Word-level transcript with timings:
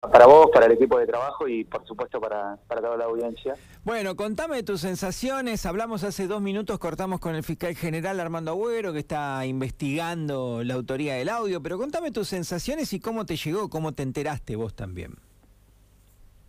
para 0.00 0.26
vos, 0.26 0.46
para 0.52 0.66
el 0.66 0.72
equipo 0.72 0.98
de 0.98 1.06
trabajo 1.06 1.46
y 1.46 1.64
por 1.64 1.86
supuesto 1.86 2.20
para, 2.20 2.56
para 2.66 2.80
toda 2.80 2.96
la 2.96 3.04
audiencia. 3.04 3.54
Bueno, 3.84 4.16
contame 4.16 4.62
tus 4.62 4.80
sensaciones. 4.80 5.66
Hablamos 5.66 6.04
hace 6.04 6.26
dos 6.26 6.40
minutos, 6.40 6.78
cortamos 6.78 7.20
con 7.20 7.34
el 7.34 7.42
fiscal 7.42 7.74
general 7.74 8.18
Armando 8.18 8.52
Agüero, 8.52 8.94
que 8.94 9.00
está 9.00 9.44
investigando 9.44 10.62
la 10.64 10.74
autoría 10.74 11.14
del 11.14 11.28
audio, 11.28 11.62
pero 11.62 11.76
contame 11.76 12.12
tus 12.12 12.28
sensaciones 12.28 12.92
y 12.94 13.00
cómo 13.00 13.26
te 13.26 13.36
llegó, 13.36 13.68
cómo 13.68 13.92
te 13.92 14.02
enteraste 14.02 14.56
vos 14.56 14.74
también. 14.74 15.16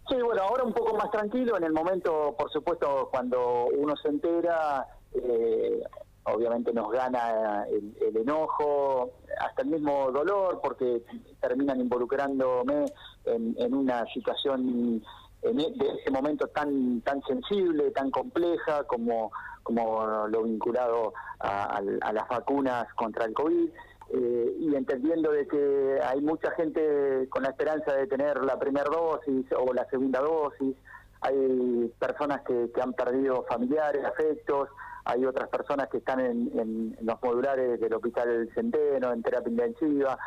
Sí, 0.08 0.16
bueno, 0.24 0.44
ahora 0.44 0.64
un 0.64 0.74
poco 0.74 0.96
más 0.96 1.12
tranquilo. 1.12 1.58
En 1.58 1.64
el 1.64 1.74
momento, 1.74 2.36
por 2.38 2.50
supuesto, 2.52 3.10
cuando 3.12 3.68
uno 3.78 3.96
se 3.98 4.10
entera, 4.10 4.88
eh, 5.14 5.82
obviamente 6.24 6.74
nos 6.74 6.92
gana 6.92 7.66
el, 7.70 8.16
enojo, 8.16 9.12
hasta 9.46 9.62
el 9.62 9.70
mismo 9.70 10.12
dolor, 10.12 10.60
porque 10.62 11.04
terminan 11.40 11.80
involucrándome 11.80 12.86
en, 13.26 13.74
una 13.74 14.06
situación 14.14 15.02
en 15.42 15.60
e, 15.60 15.72
de 15.72 15.90
ese 16.00 16.12
momento 16.12 16.48
tan 16.48 17.02
tan 17.02 17.22
sensible, 17.24 17.92
tan 17.92 18.12
compleja 18.12 18.84
como 18.84 19.32
como 19.64 20.28
lo 20.28 20.44
vinculado 20.44 21.14
a, 21.40 21.82
las 21.82 22.28
vacunas 22.28 22.92
contra 22.96 23.26
el 23.26 23.34
COVID. 23.34 23.70
Eh, 24.14 24.56
y 24.60 24.76
entendiendo 24.76 25.32
de 25.32 25.48
que 25.48 26.00
hay 26.04 26.20
mucha 26.20 26.52
gente 26.52 27.30
con 27.30 27.44
la 27.44 27.50
esperanza 27.50 27.94
de 27.94 28.08
tener 28.08 28.44
la 28.44 28.60
primera 28.60 28.90
dosis 28.90 29.46
o 29.58 29.74
la 29.74 29.88
segunda 29.90 30.20
dosis, 30.20 30.76
hay 31.22 31.94
personas 32.00 32.42
que, 32.42 32.70
han 32.82 32.94
perdido 32.94 33.46
familiares, 33.48 34.04
afectos, 34.04 34.68
hay 35.06 35.26
otras 35.26 35.50
personas 35.50 35.90
que 35.90 35.98
están 35.98 36.20
en, 36.20 36.98
los 37.02 37.22
modulares 37.22 37.80
del 37.80 37.94
Hospital 37.94 38.50
Centeno, 38.54 39.12
en 39.12 39.24
terapia 39.24 39.52
intensiva, 39.52 40.18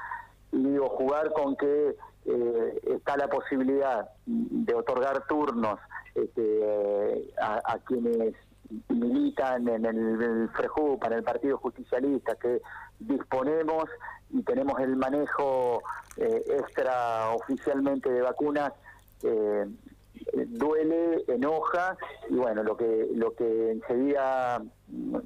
y 0.53 0.63
digo, 0.63 0.89
jugar 0.91 1.33
con 1.33 1.57
que 1.57 1.97
eh, 2.27 2.81
está 2.85 3.17
la 3.17 3.29
posibilidad 3.29 4.09
de 4.27 4.75
otorgar 4.75 5.27
turnos 5.27 5.79
este, 6.15 7.33
a, 7.41 7.79
quienes 7.87 8.35
militan 8.89 9.69
en 9.69 9.85
el, 9.85 9.99
el 10.23 10.51
en 11.07 11.13
el 11.13 11.23
Partido 11.23 11.59
Justicialista, 11.59 12.35
que 12.37 12.61
disponemos 12.99 13.85
y 14.31 14.43
tenemos 14.43 14.81
el 14.81 14.97
manejo 14.97 15.83
eh, 16.17 16.45
extra 16.59 17.31
oficialmente 17.31 18.11
de 18.11 18.23
vacunas, 18.23 18.73
eh, 19.23 19.67
duele, 20.49 21.25
enoja 21.29 21.97
y 22.29 22.35
bueno, 22.35 22.63
lo 22.63 22.77
que 22.77 23.09
lo 23.15 23.35
que 23.35 23.73
enseguida 23.73 24.63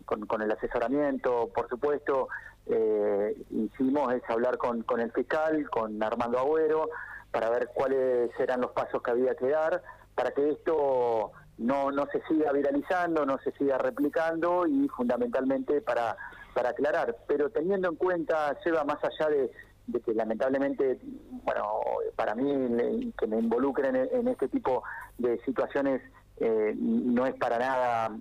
con, 0.05 0.43
el 0.43 0.53
asesoramiento, 0.53 1.51
por 1.55 1.69
supuesto, 1.69 2.29
eh, 2.67 3.37
hicimos 3.51 4.15
es 4.15 4.23
hablar 4.29 4.59
con, 4.59 4.83
con 4.83 5.01
el 5.01 5.13
fiscal, 5.13 5.69
con 5.71 6.03
Armando 6.03 6.39
Agüero, 6.39 6.89
para 7.31 7.51
ver 7.51 7.71
cuáles 7.75 8.31
eran 8.39 8.61
los 8.61 8.73
pasos 8.73 9.03
que 9.03 9.11
había 9.11 9.35
que 9.35 9.49
dar 9.49 9.83
para 10.19 10.33
que 10.33 10.51
esto 10.51 11.31
no, 11.59 11.93
no 11.93 12.07
se 12.07 12.21
siga 12.27 12.51
viralizando, 12.51 13.25
no 13.25 13.39
se 13.39 13.53
siga 13.53 13.79
replicando 13.79 14.67
y 14.67 14.89
fundamentalmente 14.89 15.81
para, 15.81 16.17
para 16.55 16.71
aclarar. 16.71 17.17
Pero 17.29 17.51
teniendo 17.51 17.89
en 17.89 17.95
cuenta, 17.95 18.57
Seba, 18.65 18.83
más 18.83 18.99
allá 19.05 19.31
de, 19.31 19.53
que 20.05 20.15
lamentablemente, 20.15 20.99
bueno, 21.45 21.81
para 22.17 22.35
mí 22.35 23.13
que 23.19 23.27
me 23.27 23.39
involucren 23.39 23.97
en, 23.97 24.29
este 24.29 24.49
tipo 24.49 24.83
de 25.17 25.39
situaciones 25.45 26.03
eh, 26.39 26.75
no 26.77 27.27
es 27.27 27.35
para 27.35 27.59
nada, 27.59 28.19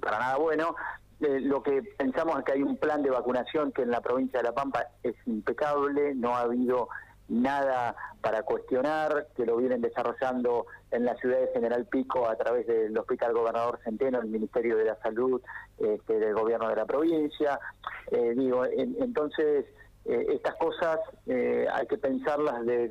para 0.00 0.18
nada 0.18 0.36
bueno. 0.36 0.74
Eh, 1.20 1.40
lo 1.40 1.62
que 1.62 1.82
pensamos 1.96 2.38
es 2.38 2.44
que 2.44 2.52
hay 2.52 2.62
un 2.62 2.76
plan 2.76 3.02
de 3.02 3.10
vacunación 3.10 3.72
que 3.72 3.82
en 3.82 3.90
la 3.90 4.00
provincia 4.00 4.38
de 4.38 4.44
La 4.44 4.54
Pampa 4.54 4.86
es 5.02 5.14
impecable, 5.26 6.14
no 6.14 6.36
ha 6.36 6.42
habido 6.42 6.88
nada 7.28 7.94
para 8.20 8.42
cuestionar, 8.42 9.28
que 9.36 9.44
lo 9.44 9.56
vienen 9.56 9.80
desarrollando 9.80 10.66
en 10.90 11.04
la 11.04 11.14
ciudad 11.16 11.38
de 11.40 11.48
General 11.52 11.84
Pico 11.86 12.28
a 12.28 12.36
través 12.36 12.66
del 12.66 12.96
Hospital 12.96 13.32
Gobernador 13.32 13.78
Centeno, 13.84 14.20
el 14.20 14.28
Ministerio 14.28 14.76
de 14.76 14.84
la 14.84 14.96
Salud, 15.02 15.40
este, 15.78 16.18
del 16.18 16.34
Gobierno 16.34 16.68
de 16.68 16.76
la 16.76 16.86
provincia. 16.86 17.60
Eh, 18.10 18.34
digo, 18.36 18.64
entonces, 18.64 19.66
eh, 20.08 20.26
estas 20.30 20.54
cosas 20.56 20.98
eh, 21.26 21.66
hay 21.72 21.86
que 21.86 21.98
pensarlas 21.98 22.64
de, 22.66 22.88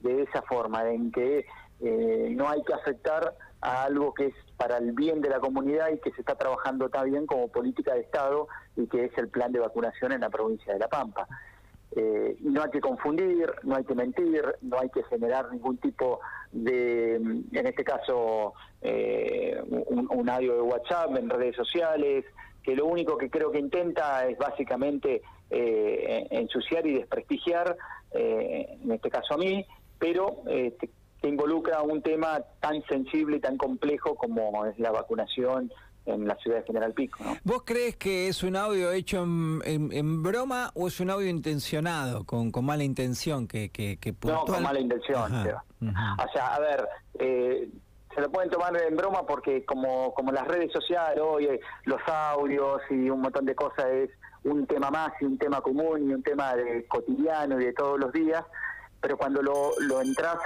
de, 0.00 0.22
esa 0.22 0.42
forma, 0.42 0.88
en 0.90 1.10
que 1.10 1.46
no 1.80 2.48
hay 2.48 2.62
que 2.62 2.72
afectar 2.72 3.34
a 3.60 3.84
algo 3.84 4.14
que 4.14 4.26
es 4.26 4.34
para 4.56 4.78
el 4.78 4.92
bien 4.92 5.20
de 5.20 5.28
la 5.28 5.40
comunidad 5.40 5.90
y 5.90 5.98
que 5.98 6.12
se 6.12 6.20
está 6.20 6.36
trabajando 6.36 6.88
tan 6.88 7.10
bien 7.10 7.26
como 7.26 7.48
política 7.48 7.94
de 7.94 8.00
Estado 8.00 8.48
y 8.76 8.86
que 8.86 9.04
es 9.06 9.18
el 9.18 9.28
plan 9.28 9.52
de 9.52 9.58
vacunación 9.58 10.12
en 10.12 10.20
la 10.20 10.30
provincia 10.30 10.72
de 10.72 10.78
La 10.78 10.88
Pampa. 10.88 11.26
Eh, 11.94 12.36
no 12.40 12.62
hay 12.62 12.70
que 12.70 12.80
confundir, 12.80 13.50
no 13.62 13.76
hay 13.76 13.84
que 13.84 13.94
mentir, 13.94 14.44
no 14.60 14.78
hay 14.78 14.90
que 14.90 15.02
generar 15.04 15.50
ningún 15.50 15.78
tipo 15.78 16.20
de, 16.52 17.14
en 17.14 17.66
este 17.66 17.84
caso, 17.84 18.54
eh, 18.82 19.62
un, 19.68 20.28
audio 20.28 20.56
de 20.56 20.60
WhatsApp 20.60 21.16
en 21.16 21.30
redes 21.30 21.56
sociales, 21.56 22.24
que 22.62 22.74
lo 22.74 22.86
único 22.86 23.16
que 23.16 23.30
creo 23.30 23.50
que 23.50 23.60
intenta 23.60 24.26
es 24.26 24.36
básicamente 24.36 25.22
eh, 25.50 26.26
ensuciar 26.30 26.86
y 26.86 26.94
desprestigiar, 26.94 27.76
en 28.12 28.90
este 28.92 29.10
caso 29.10 29.34
a 29.34 29.36
mí, 29.36 29.66
pero 29.98 30.42
que 30.46 31.28
involucra 31.28 31.82
un 31.82 32.02
tema 32.02 32.40
tan 32.60 32.82
sensible 32.84 33.36
y 33.36 33.40
tan 33.40 33.56
complejo 33.56 34.14
como 34.14 34.64
es 34.66 34.78
la 34.78 34.90
vacunación 34.90 35.70
en 36.06 36.26
la 36.26 36.36
ciudad 36.36 36.58
de 36.58 36.62
General 36.64 36.92
Pico. 36.92 37.18
¿no? 37.22 37.36
¿Vos 37.44 37.62
crees 37.64 37.96
que 37.96 38.28
es 38.28 38.42
un 38.42 38.56
audio 38.56 38.92
hecho 38.92 39.22
en, 39.22 40.22
broma 40.22 40.70
o 40.74 40.88
es 40.88 41.00
un 41.00 41.10
audio 41.10 41.28
intencionado, 41.28 42.24
con, 42.24 42.50
con 42.50 42.64
mala 42.64 42.84
intención? 42.84 43.46
que, 43.46 43.70
que, 43.70 44.14
No, 44.24 44.44
con 44.44 44.62
mala 44.62 44.80
intención. 44.80 45.32
O 45.32 46.32
sea, 46.32 46.54
a 46.54 46.60
ver, 46.60 46.88
eh, 47.18 47.68
se 48.14 48.20
lo 48.20 48.30
pueden 48.30 48.50
tomar 48.50 48.74
en 48.80 48.96
broma 48.96 49.26
porque 49.26 49.64
como, 49.64 50.14
como 50.14 50.32
las 50.32 50.46
redes 50.46 50.72
sociales 50.72 51.20
hoy, 51.22 51.46
eh, 51.46 51.60
los 51.84 52.00
audios 52.06 52.80
y 52.90 53.10
un 53.10 53.20
montón 53.20 53.44
de 53.44 53.54
cosas 53.54 53.86
es 53.86 54.10
un 54.44 54.66
tema 54.66 54.90
más 54.90 55.12
y 55.20 55.24
un 55.24 55.38
tema 55.38 55.60
común 55.60 56.10
y 56.10 56.14
un 56.14 56.22
tema 56.22 56.54
de 56.54 56.86
cotidiano 56.86 57.60
y 57.60 57.64
de 57.66 57.72
todos 57.72 57.98
los 57.98 58.12
días, 58.12 58.44
pero 59.00 59.16
cuando 59.16 59.42
lo, 59.42 59.72
lo 59.80 60.00
entras 60.00 60.38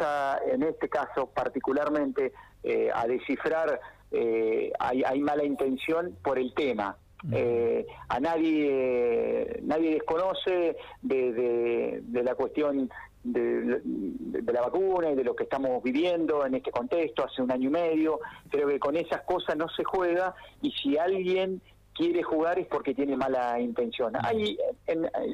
en 0.50 0.62
este 0.62 0.88
caso 0.88 1.26
particularmente 1.26 2.32
eh, 2.62 2.90
a 2.94 3.06
descifrar 3.06 3.80
eh, 4.12 4.72
hay, 4.78 5.02
hay, 5.04 5.20
mala 5.20 5.44
intención 5.44 6.16
por 6.22 6.38
el 6.38 6.52
tema. 6.52 6.96
Eh, 7.32 7.86
a 8.08 8.18
nadie 8.18 9.60
nadie 9.62 9.90
desconoce 9.92 10.76
de, 11.02 12.00
de, 12.02 12.22
la 12.22 12.34
cuestión 12.34 12.90
de, 13.22 13.80
de, 13.84 14.52
la 14.52 14.62
vacuna 14.62 15.10
y 15.10 15.14
de 15.14 15.24
lo 15.24 15.36
que 15.36 15.44
estamos 15.44 15.82
viviendo 15.82 16.46
en 16.46 16.54
este 16.54 16.70
contexto 16.70 17.24
hace 17.24 17.42
un 17.42 17.52
año 17.52 17.68
y 17.68 17.72
medio. 17.72 18.20
Creo 18.50 18.68
que 18.68 18.78
con 18.78 18.96
esas 18.96 19.22
cosas 19.22 19.56
no 19.56 19.68
se 19.68 19.84
juega 19.84 20.34
y 20.62 20.72
si 20.72 20.96
alguien 20.96 21.60
quiere 21.94 22.22
jugar 22.22 22.58
es 22.58 22.66
porque 22.66 22.94
tiene 22.94 23.16
mala 23.16 23.60
intención. 23.60 24.14
Hay, 24.22 24.58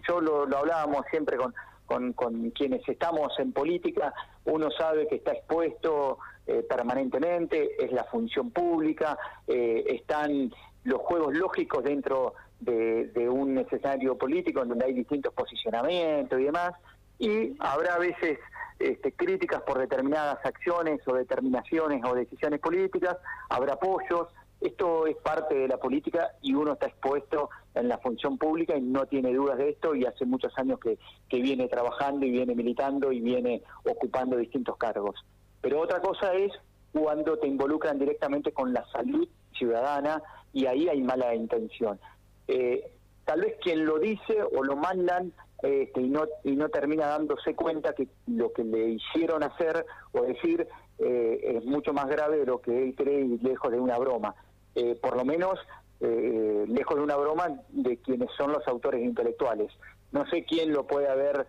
yo 0.09 0.21
lo, 0.21 0.47
lo 0.47 0.59
hablábamos 0.59 1.05
siempre 1.11 1.37
con, 1.37 1.55
con, 1.87 2.13
con 2.13 2.51
quienes 2.51 2.87
estamos 2.89 3.33
en 3.39 3.53
política, 3.53 4.13
uno 4.45 4.71
sabe 4.71 5.07
que 5.07 5.17
está 5.17 5.33
expuesto 5.33 6.19
eh, 6.47 6.65
permanentemente, 6.69 7.83
es 7.83 7.93
la 7.93 8.05
función 8.05 8.51
pública, 8.51 9.19
eh, 9.47 9.85
están 9.89 10.53
los 10.85 11.01
juegos 11.01 11.35
lógicos 11.35 11.83
dentro 11.83 12.35
de, 12.61 13.29
un 13.29 13.59
escenario 13.59 14.17
político 14.17 14.63
en 14.63 14.69
donde 14.69 14.87
hay 14.87 14.93
distintos 14.93 15.33
posicionamientos 15.35 16.41
y 16.41 16.45
demás, 16.45 16.73
y 17.19 17.55
habrá 17.59 17.95
a 17.95 17.99
veces 17.99 18.39
este, 18.79 19.13
críticas 19.13 19.63
por 19.63 19.79
determinadas 19.79 20.39
acciones 20.45 21.01
o 21.07 21.15
determinaciones 21.15 22.03
o 22.05 22.15
decisiones 22.15 22.61
políticas, 22.61 23.17
habrá 23.49 23.75
apoyos, 23.75 24.29
esto 24.61 25.07
es 25.07 25.17
parte 25.17 25.55
de 25.55 25.69
la 25.69 25.77
política 25.77 26.33
y 26.43 26.55
uno 26.55 26.73
está 26.73 26.87
expuesto 26.87 27.51
en 27.75 27.89
la 27.89 27.99
función 27.99 28.39
pública 28.39 28.77
y 28.77 28.81
no 28.81 29.07
tiene 29.07 29.33
dudas 29.33 29.59
de 29.59 29.71
esto 29.71 29.95
y 29.95 30.05
hace 30.05 30.25
muchos 30.25 30.53
años 30.57 30.81
que, 30.81 30.99
que 31.29 31.41
viene 31.41 31.69
trabajando 31.69 32.25
y 32.25 32.31
viene 32.31 32.55
militando 32.55 33.13
y 33.13 33.21
viene 33.21 33.63
ocupando 33.85 34.37
distintos 34.37 34.77
cargos. 34.77 35.25
Pero 35.61 35.81
otra 35.81 36.01
cosa 36.01 36.33
es 36.35 36.53
cuando 36.93 37.39
te 37.39 37.47
involucran 37.47 37.99
directamente 37.99 38.53
con 38.53 38.73
la 38.73 38.85
salud 38.91 39.29
ciudadana 39.57 40.23
y 40.53 40.67
ahí 40.67 40.89
hay 40.89 41.03
mala 41.03 41.35
intención. 41.35 42.01
Eh, 42.49 42.91
tal 43.25 43.41
vez 43.43 43.57
quien 43.63 43.85
lo 43.85 43.99
dice 43.99 44.43
o 44.43 44.65
lo 44.65 44.77
mandan 44.77 45.33
este, 45.63 46.01
y, 46.01 46.09
no, 46.09 46.25
y 46.45 46.57
no 46.57 46.69
termina 46.69 47.07
dándose 47.07 47.55
cuenta 47.55 47.95
que 47.95 48.09
lo 48.27 48.53
que 48.53 48.65
le 48.65 48.89
hicieron 48.91 49.43
hacer 49.43 49.85
o 50.13 50.23
decir 50.23 50.69
eh, 50.99 51.57
es 51.57 51.65
mucho 51.65 51.93
más 51.93 52.07
grave 52.09 52.39
de 52.39 52.47
lo 52.47 52.61
que 52.61 52.83
él 52.83 52.95
cree 52.95 53.21
y 53.21 53.39
lejos 53.39 53.71
de 53.71 53.81
una 53.81 53.99
broma. 53.99 54.35
Eh, 54.75 54.99
por 55.01 55.17
lo 55.17 55.25
menos 55.25 55.59
lejos 55.99 56.97
de 56.97 57.03
una 57.03 57.17
broma 57.17 57.49
de 57.71 57.97
quienes 57.97 58.29
son 58.37 58.53
los 58.53 58.69
autores 58.69 59.03
intelectuales. 59.03 59.73
No 60.13 60.27
sé 60.27 60.45
quién 60.45 60.71
lo 60.75 60.87
puede 60.87 61.09
haber 61.09 61.47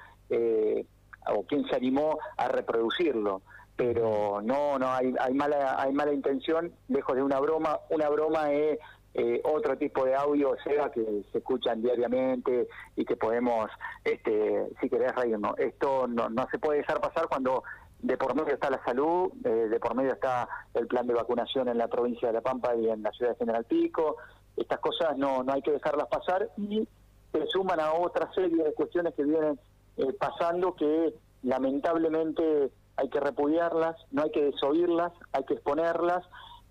o 1.35 1.43
quién 1.43 1.65
se 1.65 1.75
animó 1.75 2.17
a 2.37 2.47
reproducirlo 2.47 3.41
pero 3.77 4.41
no, 4.41 4.79
no, 4.79 4.91
hay, 4.91 5.13
hay, 5.19 5.33
mala, 5.35 5.79
hay 5.79 5.93
mala 5.93 6.11
intención, 6.11 6.73
lejos 6.89 7.15
de 7.15 7.21
una 7.21 7.39
broma. 7.39 7.79
Una 7.89 8.09
broma 8.09 8.51
es 8.51 8.79
eh, 9.17 9.41
otro 9.43 9.77
tipo 9.77 10.05
de 10.05 10.15
audio, 10.15 10.55
sea 10.63 10.89
que 10.91 11.03
se 11.31 11.39
escuchan 11.39 11.81
diariamente 11.81 12.67
y 12.95 13.03
que 13.03 13.15
podemos, 13.15 13.69
este, 14.03 14.69
si 14.79 14.89
querés 14.89 15.13
reírnos. 15.15 15.57
Esto 15.57 16.07
no, 16.07 16.29
no 16.29 16.47
se 16.51 16.59
puede 16.59 16.79
dejar 16.79 17.01
pasar 17.01 17.27
cuando 17.27 17.63
de 17.99 18.15
por 18.15 18.35
medio 18.35 18.53
está 18.53 18.69
la 18.69 18.83
salud, 18.83 19.31
eh, 19.43 19.49
de 19.49 19.79
por 19.79 19.95
medio 19.95 20.13
está 20.13 20.47
el 20.73 20.87
plan 20.87 21.07
de 21.07 21.15
vacunación 21.15 21.67
en 21.67 21.79
la 21.79 21.87
provincia 21.87 22.27
de 22.27 22.35
La 22.35 22.41
Pampa 22.41 22.75
y 22.75 22.87
en 22.89 23.01
la 23.01 23.11
ciudad 23.11 23.31
de 23.31 23.37
General 23.37 23.65
Pico. 23.65 24.17
Estas 24.55 24.79
cosas 24.79 25.17
no, 25.17 25.43
no 25.43 25.53
hay 25.53 25.61
que 25.61 25.71
dejarlas 25.71 26.07
pasar 26.07 26.49
y 26.57 26.87
se 27.31 27.47
suman 27.47 27.79
a 27.79 27.93
otra 27.93 28.31
serie 28.33 28.63
de 28.63 28.73
cuestiones 28.73 29.13
que 29.15 29.23
vienen 29.23 29.59
eh, 29.97 30.13
pasando 30.13 30.75
que 30.75 31.13
lamentablemente 31.43 32.71
hay 32.97 33.09
que 33.09 33.19
repudiarlas, 33.19 33.95
no 34.11 34.23
hay 34.23 34.31
que 34.31 34.45
desoírlas, 34.45 35.11
hay 35.31 35.43
que 35.45 35.55
exponerlas. 35.55 36.23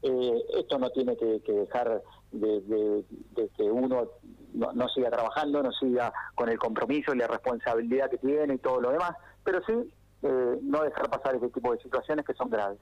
Eh, 0.03 0.45
esto 0.59 0.79
no 0.79 0.91
tiene 0.91 1.17
que, 1.17 1.41
dejar 1.47 2.03
de, 2.41 3.05
que 3.57 3.63
uno 3.63 4.09
no, 4.55 4.73
no, 4.73 4.89
siga 4.89 5.11
trabajando, 5.11 5.63
no 5.63 5.73
siga 5.73 6.13
con 6.35 6.49
el 6.49 6.59
compromiso 6.59 7.15
y 7.15 7.19
la 7.19 7.27
responsabilidad 7.27 8.11
que 8.11 8.19
tiene 8.19 8.55
y 8.55 8.59
todo 8.59 8.81
lo 8.81 8.91
demás, 8.91 9.13
pero 9.45 9.61
sí 9.67 9.73
eh, 10.27 10.59
no 10.63 10.83
dejar 10.83 11.09
pasar 11.09 11.35
este 11.35 11.49
tipo 11.51 11.73
de 11.73 11.81
situaciones 11.81 12.25
que 12.25 12.35
son 12.35 12.51
graves. 12.51 12.79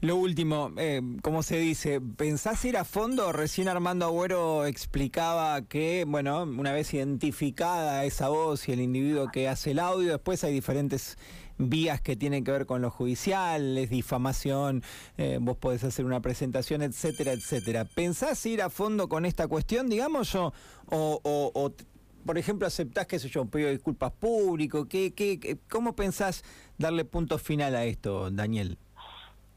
Lo 0.00 0.16
último, 0.16 0.72
eh, 0.76 1.00
¿cómo 1.22 1.42
se 1.42 1.58
dice? 1.58 2.00
¿Pensás 2.00 2.64
ir 2.64 2.76
a 2.76 2.84
fondo? 2.84 3.32
Recién 3.32 3.68
Armando 3.68 4.06
Agüero 4.06 4.66
explicaba 4.66 5.62
que, 5.62 6.04
bueno, 6.06 6.42
una 6.42 6.72
vez 6.72 6.92
identificada 6.94 8.04
esa 8.04 8.28
voz 8.28 8.68
y 8.68 8.72
el 8.72 8.80
individuo 8.80 9.28
que 9.32 9.48
hace 9.48 9.72
el 9.72 9.78
audio, 9.78 10.12
después 10.12 10.44
hay 10.44 10.52
diferentes 10.52 11.18
vías 11.58 12.00
que 12.00 12.16
tienen 12.16 12.44
que 12.44 12.50
ver 12.50 12.66
con 12.66 12.82
lo 12.82 12.90
judicial, 12.90 13.78
es 13.78 13.90
difamación, 13.90 14.82
eh, 15.16 15.38
vos 15.40 15.56
podés 15.56 15.84
hacer 15.84 16.04
una 16.04 16.20
presentación, 16.20 16.82
etcétera, 16.82 17.32
etcétera. 17.32 17.84
¿Pensás 17.84 18.44
ir 18.46 18.62
a 18.62 18.70
fondo 18.70 19.08
con 19.08 19.24
esta 19.24 19.48
cuestión, 19.48 19.88
digamos, 19.88 20.34
o, 20.34 20.52
o, 20.90 21.72
por 22.26 22.36
ejemplo, 22.36 22.66
aceptás, 22.66 23.06
qué 23.06 23.18
sé 23.18 23.28
yo, 23.28 23.42
un 23.42 23.50
pedido 23.50 23.68
de 23.68 23.76
disculpas 23.76 24.12
público? 24.12 24.86
¿Qué, 24.88 25.14
qué, 25.14 25.58
¿Cómo 25.70 25.94
pensás 25.94 26.42
darle 26.76 27.04
punto 27.04 27.38
final 27.38 27.74
a 27.76 27.84
esto, 27.84 28.30
Daniel? 28.30 28.76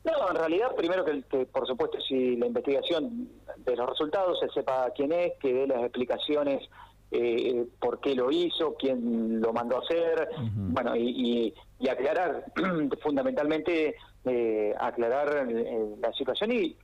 No, 0.04 0.30
en 0.30 0.36
realidad, 0.36 0.76
primero 0.78 1.04
que, 1.04 1.46
por 1.48 1.68
supuesto, 1.68 2.00
si 2.02 2.38
la 2.38 2.46
investigación 2.46 3.30
de 3.58 3.76
los 3.76 3.90
resultados 3.90 4.40
se 4.40 4.50
sepa 4.50 4.92
quién 4.96 5.12
es, 5.12 5.34
que 5.42 5.54
dé 5.54 5.68
las 5.68 5.82
explicaciones 5.82 6.70
eh, 7.12 7.66
por 7.80 8.00
qué 8.00 8.16
lo 8.16 8.32
hizo, 8.32 8.76
quién 8.76 9.42
lo 9.42 9.52
mandó 9.52 9.78
a 9.78 9.80
hacer, 9.80 10.30
bueno, 10.54 10.96
y, 10.96 11.54
aclarar, 11.90 12.46
fundamentalmente, 13.02 13.96
eh, 14.26 14.76
aclarar 14.80 15.48
eh, 15.50 15.96
la 16.00 16.14
situación 16.14 16.52
y, 16.52 16.78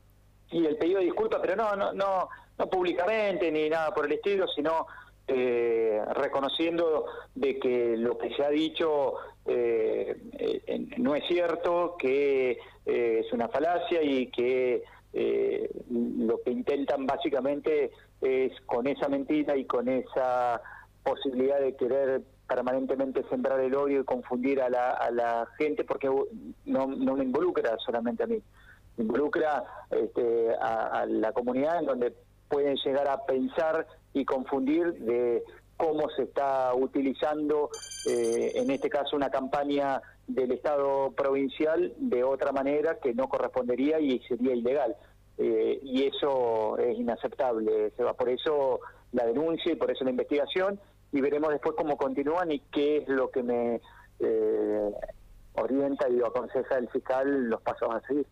y 0.52 0.66
el 0.66 0.78
pedido 0.78 1.00
de 1.00 1.06
disculpas, 1.06 1.40
pero 1.42 1.56
no, 1.56 1.76
no, 1.76 1.94
no, 1.94 2.30
no 2.58 2.70
públicamente 2.70 3.52
ni 3.52 3.70
nada 3.70 3.94
por 3.94 4.06
el 4.06 4.14
estilo, 4.14 4.48
sino 4.48 4.88
eh, 5.28 6.00
reconociendo 6.14 7.06
de 7.34 7.58
que 7.58 7.98
lo 7.98 8.16
que 8.16 8.30
se 8.36 8.44
ha 8.44 8.50
dicho 8.50 9.16
eh, 9.48 10.16
eh, 10.38 10.88
no 10.98 11.16
es 11.16 11.26
cierto, 11.28 11.96
que 11.98 12.60
es 12.86 13.34
una 13.34 13.48
falacia 13.48 14.04
y 14.04 14.28
que 14.28 14.84
lo 15.90 16.42
que 16.44 16.52
intentan 16.52 17.08
básicamente 17.08 17.90
es 18.22 18.52
con 18.68 18.86
esa 18.86 19.10
mentira 19.10 19.58
y 19.58 19.66
con 19.66 19.90
esa 19.90 20.62
posibilidad 21.04 21.60
de 21.60 21.76
querer 21.76 22.22
permanentemente 22.48 23.24
sembrar 23.28 23.60
el 23.62 23.74
odio 23.74 24.02
y 24.02 24.06
confundir 24.06 24.62
a 24.62 24.70
la, 24.70 24.92
a 24.92 25.10
la 25.10 25.48
gente 25.58 25.84
porque 25.84 26.08
no, 26.08 26.88
no 26.88 27.16
me 27.16 27.24
involucra 27.24 27.78
solamente 27.84 28.24
a 28.24 28.28
mí, 28.28 28.40
involucra 28.98 29.64
este, 29.90 30.54
a 30.62 31.08
la 31.08 31.32
comunidad 31.32 31.80
en 31.80 31.86
donde 31.88 32.14
pueden 32.50 32.76
llegar 32.78 33.10
a 33.10 33.26
pensar 33.26 33.88
y 34.14 34.26
confundir 34.26 34.94
de 34.94 35.44
cómo 35.78 36.10
se 36.16 36.24
está 36.24 36.74
utilizando, 36.74 37.70
eh, 38.10 38.54
en 38.56 38.72
este 38.72 38.90
caso, 38.90 39.16
una 39.16 39.30
campaña 39.30 40.02
del 40.28 40.52
Estado 40.52 41.12
provincial 41.12 41.94
de 41.98 42.24
otra 42.24 42.52
manera 42.52 42.98
que 43.00 43.14
no 43.14 43.28
correspondería 43.28 44.00
y 44.00 44.20
sería 44.28 44.54
ilegal. 44.54 44.96
Eh, 45.38 45.80
y 45.84 46.04
eso 46.04 46.78
es 46.78 46.98
inaceptable, 46.98 47.92
va 48.00 48.14
Por 48.14 48.30
eso 48.30 48.80
la 49.12 49.26
denuncia 49.26 49.74
y 49.74 49.76
por 49.76 49.92
eso 49.92 50.06
la 50.06 50.12
investigación 50.12 50.80
y 51.12 51.20
veremos 51.20 51.50
después 51.50 51.76
cómo 51.78 51.98
continúan 51.98 52.52
y 52.52 52.60
qué 52.72 52.98
es 52.98 53.10
lo 53.10 53.30
que 53.32 53.44
me 53.44 53.82
eh, 54.20 54.92
orienta 55.56 56.10
y 56.10 56.22
aconseja 56.22 56.78
el 56.78 56.90
fiscal 56.90 57.50
los 57.50 57.62
pasos 57.62 57.94
a 57.94 58.00
seguir. 58.08 58.24